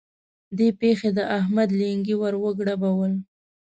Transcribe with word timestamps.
دې 0.57 0.67
پېښې 0.79 1.09
د 1.17 1.19
احمد 1.37 1.69
لېنګي 1.79 2.15
ور 2.17 2.33
وګړبول. 2.43 3.13